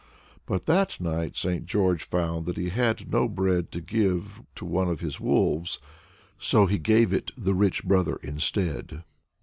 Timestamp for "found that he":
2.09-2.69